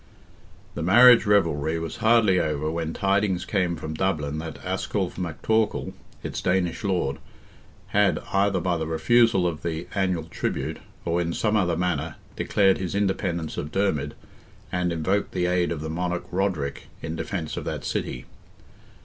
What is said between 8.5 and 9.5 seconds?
by the refusal